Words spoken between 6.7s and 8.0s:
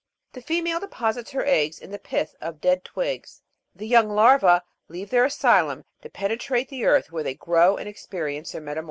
earth, where they grow and